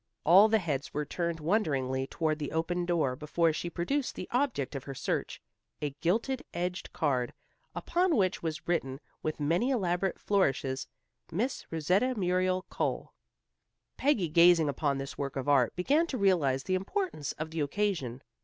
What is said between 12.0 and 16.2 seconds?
Muriel Cole." Peggy gazing upon this work of art, began to